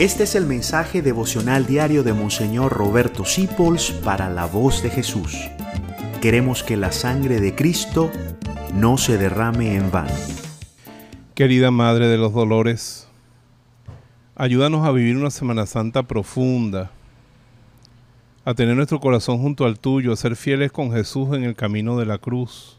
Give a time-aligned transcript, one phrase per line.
[0.00, 5.36] Este es el mensaje devocional diario de Monseñor Roberto Sipols para la voz de Jesús.
[6.22, 8.10] Queremos que la sangre de Cristo
[8.72, 10.14] no se derrame en vano.
[11.34, 13.08] Querida Madre de los Dolores,
[14.36, 16.90] ayúdanos a vivir una Semana Santa profunda,
[18.46, 21.98] a tener nuestro corazón junto al tuyo, a ser fieles con Jesús en el camino
[21.98, 22.78] de la cruz,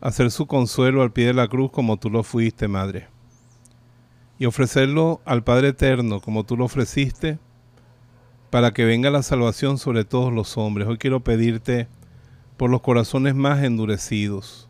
[0.00, 3.19] a ser su consuelo al pie de la cruz como tú lo fuiste, Madre
[4.40, 7.38] y ofrecerlo al Padre Eterno como tú lo ofreciste,
[8.48, 10.88] para que venga la salvación sobre todos los hombres.
[10.88, 11.88] Hoy quiero pedirte
[12.56, 14.66] por los corazones más endurecidos,